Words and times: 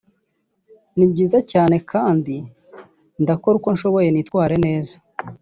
ni 0.95 1.05
byiza 1.11 1.37
cyane 1.51 1.75
kandi 1.91 2.35
ndakora 3.21 3.55
uko 3.59 3.69
nshoboye 3.75 4.07
nitware 4.11 4.55
neza 4.65 4.95